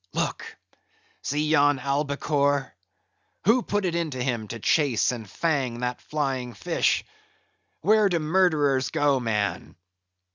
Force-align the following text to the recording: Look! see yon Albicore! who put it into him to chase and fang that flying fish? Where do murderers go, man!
Look! 0.13 0.57
see 1.21 1.47
yon 1.47 1.77
Albicore! 1.77 2.71
who 3.45 3.61
put 3.61 3.85
it 3.85 3.93
into 3.93 4.19
him 4.23 4.47
to 4.47 4.57
chase 4.57 5.11
and 5.11 5.29
fang 5.29 5.81
that 5.81 6.01
flying 6.01 6.55
fish? 6.55 7.03
Where 7.81 8.09
do 8.09 8.17
murderers 8.17 8.89
go, 8.89 9.19
man! 9.19 9.75